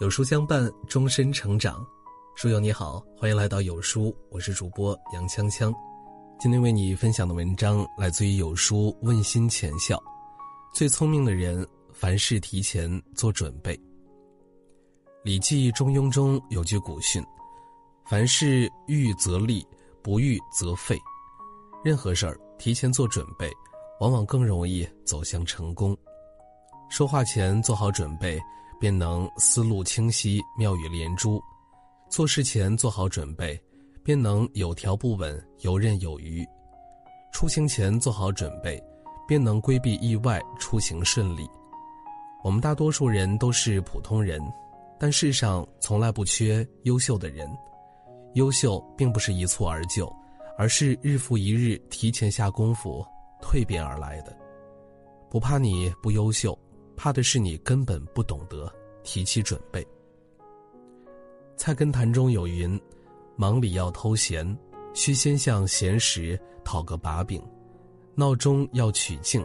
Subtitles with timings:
[0.00, 1.84] 有书相伴，终身成长。
[2.36, 5.74] 书友你好，欢迎来到有书，我是主播杨锵锵。
[6.38, 10.00] 今天为你分享的文章来自于有书问心浅笑。
[10.72, 13.76] 最聪明的人，凡事提前做准备。
[15.24, 17.20] 《礼记·中庸》中有句古训
[18.08, 19.66] ：“凡事预则立，
[20.00, 20.96] 不预则废。”
[21.82, 23.50] 任何事儿提前做准备，
[23.98, 25.96] 往往更容易走向成功。
[26.88, 28.40] 说话前做好准备。
[28.80, 31.38] 便能思路清晰、妙语连珠；
[32.08, 33.60] 做事前做好准备，
[34.04, 36.44] 便能有条不紊、游刃有余；
[37.32, 38.82] 出行前做好准备，
[39.26, 41.48] 便能规避意外、出行顺利。
[42.44, 44.40] 我们大多数人都是普通人，
[44.98, 47.50] 但世上从来不缺优秀的人。
[48.34, 50.10] 优秀并不是一蹴而就，
[50.56, 53.04] 而是日复一日提前下功夫
[53.42, 54.36] 蜕变而来的。
[55.28, 56.56] 不怕你不优秀。
[56.98, 58.70] 怕的是你根本不懂得
[59.04, 59.86] 提起准备。
[61.56, 62.78] 菜根谭中有云
[63.36, 64.44] ：“忙里要偷闲，
[64.94, 67.40] 须先向闲时讨个把柄；
[68.16, 69.44] 闹钟要取静，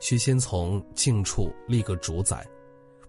[0.00, 2.46] 须先从静处立个主宰，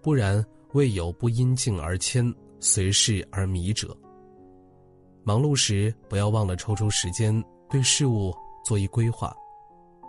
[0.01, 3.95] 不然未有不因静而迁，随事而迷者。”
[5.23, 8.33] 忙碌时不要忘了抽出时间对事物
[8.65, 9.33] 做一规划，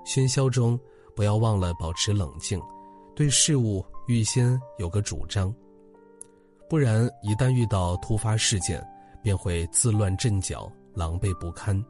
[0.04, 0.78] 喧嚣中
[1.14, 2.60] 不要忘了保持冷静。
[3.16, 5.52] 对事物预先有个主张，
[6.68, 8.86] 不然一旦遇到突发事件，
[9.22, 11.82] 便会自乱阵脚、狼狈不堪。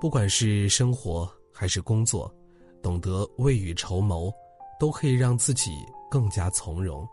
[0.00, 2.32] 不管是生活还是工作，
[2.80, 4.32] 懂得未雨绸缪，
[4.78, 7.04] 都可以让自己更加从容。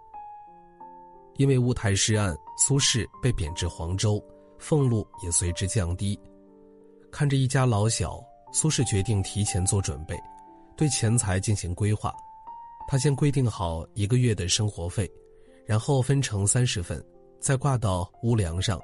[1.38, 4.24] 因为乌台诗案，苏轼被贬至黄州，
[4.60, 6.20] 俸禄也随之降低。
[7.12, 8.24] 看着一家老小，
[8.54, 10.16] 苏轼决定提前做准备，
[10.78, 12.14] 对钱财进行规划。
[12.92, 15.08] 他先规定好一个月的生活费，
[15.64, 17.00] 然后分成三十份，
[17.40, 18.82] 再挂到屋梁上，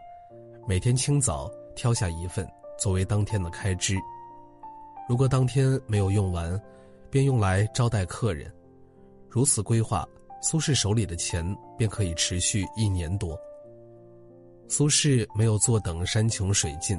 [0.68, 3.98] 每天清早挑下一份作为当天的开支。
[5.10, 6.62] 如果当天没有用完，
[7.10, 8.54] 便用来招待客人。
[9.28, 10.08] 如此规划，
[10.40, 11.44] 苏轼手里的钱
[11.76, 13.36] 便可以持续一年多。
[14.68, 16.96] 苏轼没有坐等山穷水尽，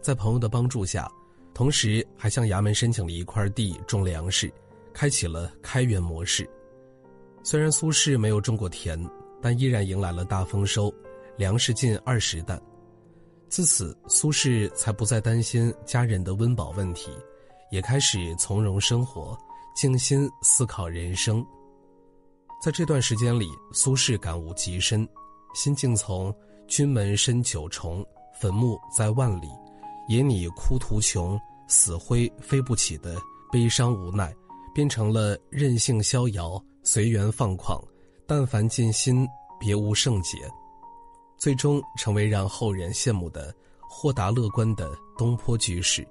[0.00, 1.10] 在朋友的帮助下，
[1.52, 4.48] 同时还向衙门申请了一块地种粮食。
[4.96, 6.48] 开启了开源模式，
[7.42, 8.98] 虽然苏轼没有种过田，
[9.42, 10.90] 但依然迎来了大丰收，
[11.36, 12.58] 粮食近二十担。
[13.50, 17.10] 自此，苏轼才不再担心家人的温饱问题，
[17.70, 19.36] 也开始从容生活，
[19.76, 21.44] 静心思考人生。
[22.64, 25.06] 在这段时间里，苏轼感悟极深，
[25.54, 26.34] 心境从
[26.66, 28.02] “君门深九重，
[28.40, 29.48] 坟墓在万里，
[30.08, 33.20] 野拟枯途穷，死灰飞不起”的
[33.52, 34.34] 悲伤无奈。
[34.76, 37.82] 变成了任性逍遥、随缘放旷，
[38.26, 39.26] 但凡尽心，
[39.58, 40.36] 别无圣洁，
[41.38, 43.54] 最终成为让后人羡慕的
[43.88, 46.06] 豁达乐观的东坡居士。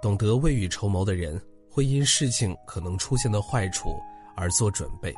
[0.00, 4.00] 懂得未雨绸缪的人，会因事情可能出现的坏处
[4.36, 5.12] 而做准备，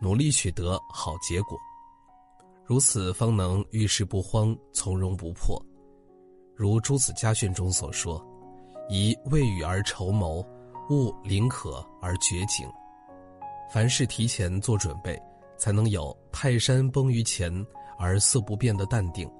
[0.00, 1.58] 努力取得好结果，
[2.64, 5.62] 如此方能遇事不慌、从容不迫。
[6.56, 8.26] 如《朱子家训》中所说
[8.88, 10.42] ：“宜未雨而绸缪。”
[10.90, 12.66] 勿临渴而绝井，
[13.70, 15.20] 凡事提前做准备，
[15.58, 17.52] 才能有泰山崩于前
[17.98, 19.30] 而色不变的淡定，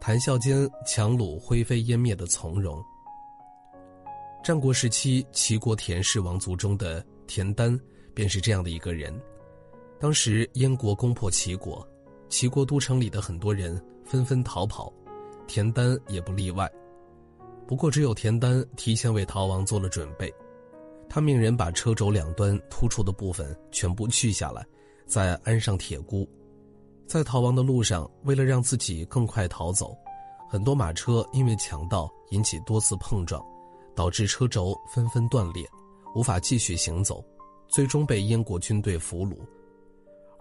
[0.00, 2.80] 谈笑间强弩灰飞烟灭的从容。
[4.44, 7.76] 战国时期齐国田氏王族中的田丹，
[8.14, 9.12] 便是这样的一个人。
[9.98, 11.84] 当时燕国攻破齐国，
[12.28, 14.92] 齐国都城里的很多人纷纷逃跑，
[15.48, 16.70] 田丹也不例外。
[17.66, 20.32] 不过，只有田丹提前为逃亡做了准备。
[21.08, 24.64] 他命人把车轴两端突出的部分全部锯下来，
[25.06, 26.28] 再安上铁箍。
[27.06, 29.96] 在逃亡的路上，为了让自己更快逃走，
[30.50, 33.40] 很多马车因为强盗引起多次碰撞，
[33.94, 35.64] 导致车轴纷纷断裂，
[36.14, 37.24] 无法继续行走，
[37.68, 39.36] 最终被燕国军队俘虏。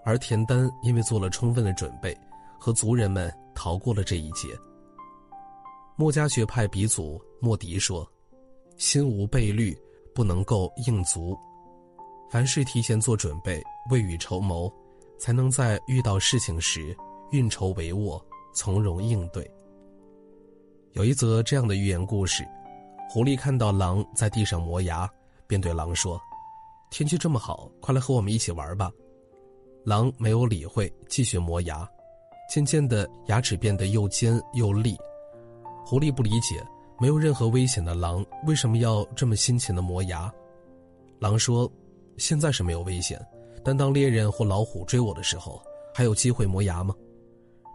[0.04, 2.18] 而田丹因为做了充分的准备，
[2.60, 4.50] 和族人们逃过了这一劫。
[5.96, 8.06] 墨家学派鼻祖莫迪说
[8.78, 9.78] ：“心无备虑。”
[10.16, 11.38] 不能够应足，
[12.32, 14.72] 凡事提前做准备，未雨绸缪，
[15.20, 16.96] 才能在遇到事情时
[17.32, 18.20] 运筹帷幄，
[18.54, 19.46] 从容应对。
[20.94, 22.48] 有一则这样的寓言故事：
[23.10, 25.08] 狐狸看到狼在地上磨牙，
[25.46, 26.18] 便对狼说
[26.90, 28.90] ：“天气这么好，快来和我们一起玩吧。”
[29.84, 31.86] 狼没有理会，继续磨牙，
[32.50, 34.98] 渐渐的牙齿变得又尖又利。
[35.86, 36.66] 狐狸不理解。
[36.98, 40.34] 没有任何危险的狼为什么要这么辛勤的磨牙？
[41.20, 41.70] 狼说
[42.18, 43.20] ：“现在是没有危险，
[43.64, 45.62] 但当猎人或老虎追我的时候，
[45.94, 46.96] 还有机会磨牙吗？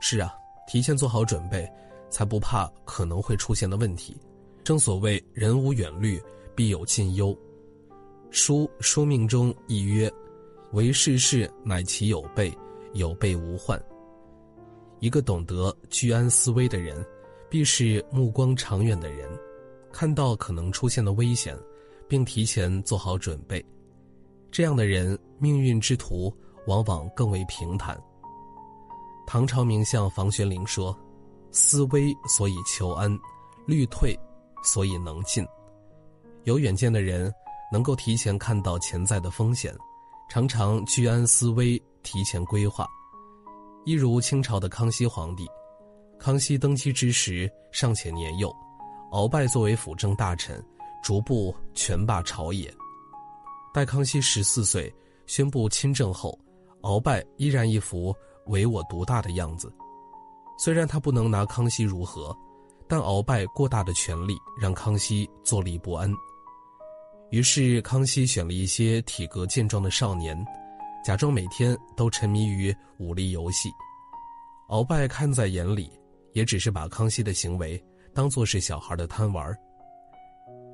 [0.00, 0.34] 是啊，
[0.66, 1.70] 提前做好准备，
[2.08, 4.16] 才不怕可能会出现的问题。
[4.64, 6.22] 正所谓“人无远虑，
[6.54, 7.36] 必有近忧”。
[8.30, 10.10] 书书命中亦曰
[10.72, 12.56] ：“为世事乃其有备，
[12.94, 13.78] 有备无患。”
[15.00, 17.04] 一个懂得居安思危的人，
[17.50, 19.28] 必是目光长远的人，
[19.92, 21.58] 看到可能出现的危险，
[22.08, 23.64] 并提前做好准备。
[24.52, 26.32] 这样的人，命运之途
[26.66, 28.00] 往往更为平坦。
[29.26, 30.96] 唐朝名相房玄龄说
[31.50, 33.18] ：“思危所以求安，
[33.66, 34.18] 虑退
[34.64, 35.44] 所以能进。”
[36.44, 37.32] 有远见的人
[37.72, 39.76] 能够提前看到潜在的风险，
[40.28, 42.86] 常常居安思危，提前规划。
[43.84, 45.48] 一如清朝的康熙皇帝，
[46.20, 48.54] 康熙登基之时尚且年幼，
[49.10, 50.62] 鳌拜作为辅政大臣，
[51.02, 52.70] 逐步权霸朝野。
[53.72, 54.94] 待康熙十四岁
[55.26, 56.38] 宣布亲政后，
[56.82, 58.14] 鳌拜依然一副
[58.48, 59.72] 唯我独大的样子。
[60.58, 62.36] 虽然他不能拿康熙如何，
[62.86, 66.12] 但鳌拜过大的权力让康熙坐立不安。
[67.30, 70.36] 于是康熙选了一些体格健壮的少年，
[71.02, 73.70] 假装每天都沉迷于武力游戏。
[74.68, 75.90] 鳌拜看在眼里，
[76.32, 77.82] 也只是把康熙的行为
[78.12, 79.56] 当作是小孩的贪玩。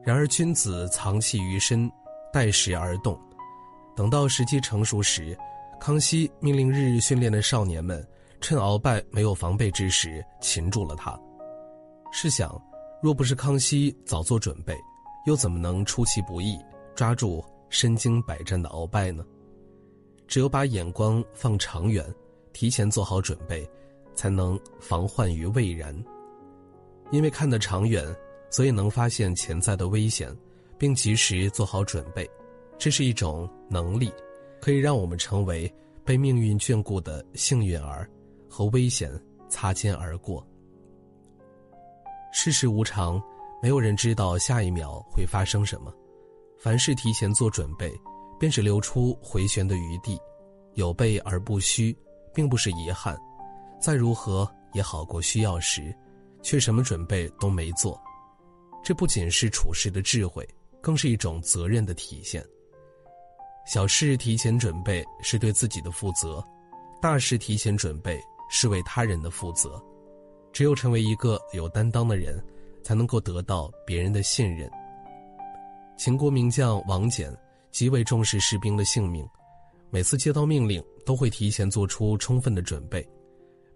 [0.05, 1.91] 然而君子藏器于身。
[2.33, 3.19] 待时而动，
[3.97, 5.35] 等到时机成熟时，
[5.81, 8.07] 康熙命令日日训练的少年们，
[8.43, 11.19] 趁鳌拜没有防备之时擒住了他。
[12.13, 12.61] 试想，
[13.01, 14.77] 若不是康熙早做准备，
[15.27, 16.59] 又怎么能出其不意
[16.95, 19.25] 抓住身经百战的鳌拜呢？
[20.27, 22.05] 只有把眼光放长远，
[22.53, 23.67] 提前做好准备，
[24.17, 25.95] 才能防患于未然。
[27.13, 28.05] 因为看得长远，
[28.51, 30.37] 所以能发现潜在的危险。
[30.79, 32.29] 并及时做好准备，
[32.77, 34.13] 这是一种能力，
[34.61, 35.73] 可以让我们成为
[36.05, 38.07] 被命运眷顾的幸运儿，
[38.47, 39.11] 和危险
[39.49, 40.47] 擦肩而过。
[42.31, 43.19] 世事无常，
[43.63, 45.91] 没有人知道下一秒会发生什么，
[46.59, 47.91] 凡事提前做准备，
[48.39, 50.21] 便是留出回旋的余地，
[50.75, 51.97] 有备而不虚，
[52.35, 53.17] 并不是遗憾。
[53.81, 55.95] 再如何也好过需要时，
[56.43, 58.01] 却什么准备都没做，
[58.85, 60.47] 这不仅是处事的智慧。
[60.83, 62.45] 更是一种责任的体现。
[63.67, 66.41] 小事提前准备是对自己的负责，
[67.03, 69.83] 大事提前准备是为他人的负责。
[70.53, 72.41] 只有成为一个有担当的人，
[72.85, 74.71] 才能够得到别人的信任。
[75.97, 77.37] 秦国名将王翦
[77.73, 79.29] 极为重视士兵的性命，
[79.91, 83.05] 每次接到命令都会提前做出充分的准备，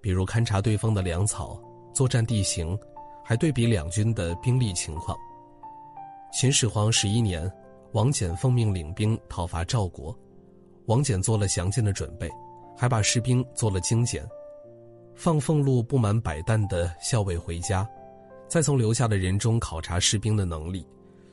[0.01, 1.61] 比如勘察对方的粮草、
[1.93, 2.79] 作战地形，
[3.25, 5.17] 还对比两军的兵力情况。
[6.33, 7.51] 秦始皇十一年，
[7.93, 10.17] 王翦奉命领兵讨伐赵国。
[10.87, 12.31] 王翦做了详尽的准备，
[12.77, 14.27] 还把士兵做了精简，
[15.15, 17.89] 放俸禄不满百担的校尉回家，
[18.49, 20.87] 再从留下的人中考察士兵的能力，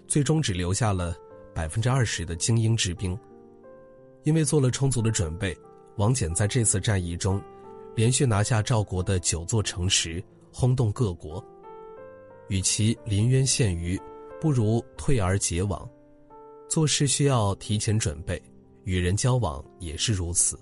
[0.07, 1.15] 最终只留下了
[1.55, 3.17] 百分之二十的精英之兵。
[4.23, 5.57] 因为做了充足的准备，
[5.95, 7.41] 王翦在这次战役中，
[7.97, 10.23] 连续拿下赵国的九座城池，
[10.53, 11.43] 轰动各国。
[12.47, 13.99] 与其临渊羡鱼。
[14.39, 15.89] 不如退而结网，
[16.69, 18.39] 做事需要提前准备，
[18.83, 20.55] 与人交往也是如此。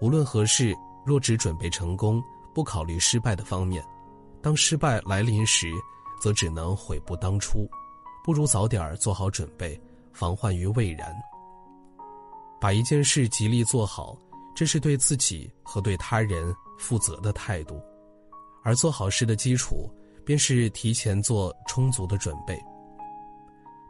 [0.00, 0.72] 无论何事，
[1.04, 2.22] 若只准备成功，
[2.54, 3.84] 不考虑失败的方面，
[4.40, 5.72] 当失败来临时，
[6.20, 7.68] 则只能悔不当初。
[8.24, 9.76] 不如早点做好准备，
[10.12, 11.12] 防患于未然。
[12.60, 14.16] 把一件事极力做好，
[14.56, 17.80] 这是对自己和对他人负责的态度，
[18.64, 19.88] 而做好事的基础。
[20.24, 22.60] 便是提前做充足的准备。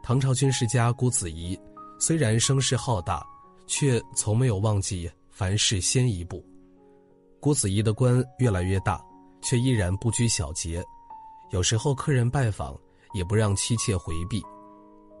[0.03, 1.59] 唐朝军事家郭子仪
[1.99, 3.25] 虽然声势浩大，
[3.65, 6.45] 却从没有忘记凡事先一步。
[7.39, 9.03] 郭子仪的官越来越大，
[9.41, 10.85] 却依然不拘小节，
[11.49, 12.79] 有时候客人拜访
[13.15, 14.39] 也不让妻妾回避。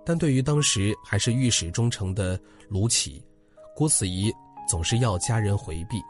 [0.05, 2.39] 但对于当时还是御史中丞的
[2.69, 3.19] 卢杞，
[3.75, 4.31] 郭子仪
[4.67, 6.01] 总是要家人回避。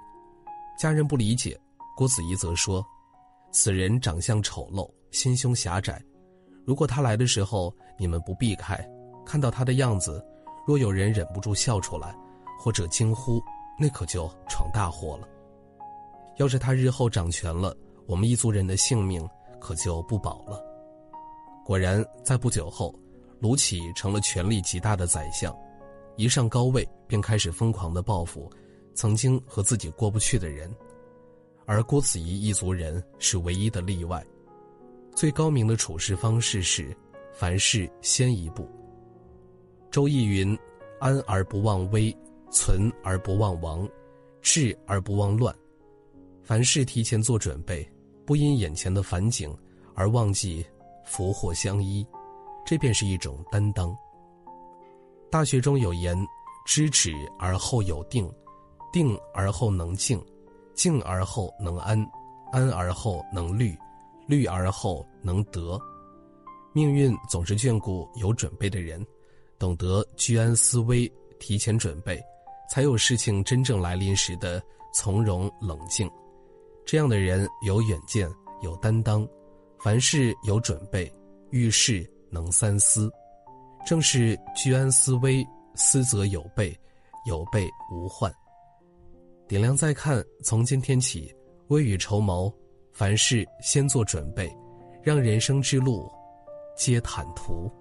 [0.78, 1.60] 家人不理解，
[1.96, 2.86] 郭子仪则说
[3.52, 6.04] ：“此人长相丑陋。”心胸狭窄，
[6.66, 8.78] 如果他来的时候你们不避开，
[9.26, 10.24] 看到他的样子，
[10.68, 12.14] 若有人忍不住笑出来，
[12.60, 13.42] 或者惊呼，
[13.80, 15.28] 那可就闯大祸了。
[16.36, 19.28] 要是他日后掌权了，我们一族人的性命
[19.62, 20.62] 可就不保了。
[21.66, 22.94] 果然，在不久后，
[23.40, 25.56] 卢杞成了权力极大的宰相，
[26.18, 28.52] 一上高位便开始疯狂的报复
[28.94, 30.70] 曾经和自己过不去的人，
[31.66, 34.26] 而郭子仪一族人是唯一的例外。
[35.16, 36.96] 最高明的处事方式是，
[37.34, 38.68] 凡事先一步。
[39.92, 40.58] 周易云
[41.00, 42.16] ：“安而不忘危，
[42.52, 43.88] 存而不忘亡，
[44.42, 45.56] 治而不忘乱。
[46.42, 47.88] 凡事提前做准备，
[48.26, 49.56] 不因眼前的繁景
[49.94, 50.66] 而忘记
[51.06, 52.06] 福祸相依，
[52.66, 53.96] 这便是一种担当。
[55.30, 56.18] 大学中有言
[56.66, 58.32] ：“知止而后有定，
[58.92, 60.24] 定而后能静，
[60.74, 62.00] 静而后能安，
[62.52, 63.78] 安而后能虑，
[64.28, 65.80] 虑而后能得。”
[66.74, 69.06] 命运总是眷顾有准备的人，
[69.58, 72.22] 懂得居安思危，提前准备，
[72.70, 74.62] 才有事情真正来临时的
[74.94, 76.10] 从容冷静。
[76.86, 78.32] 这样的人有远见，
[78.62, 79.28] 有担当，
[79.80, 81.12] 凡事有准备，
[81.50, 83.12] 遇事能三思。
[83.88, 86.78] 正是居安思危，思则有备，
[87.26, 88.30] 有备无患。
[89.48, 91.34] 点亮再看，从今天起，
[91.70, 92.54] 未雨绸缪，
[92.92, 94.54] 凡事先做准备，
[95.02, 96.06] 让人生之路。
[96.76, 97.72] 皆坦途。